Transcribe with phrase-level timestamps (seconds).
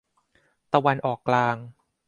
[0.73, 1.55] ตะวันออกกลาง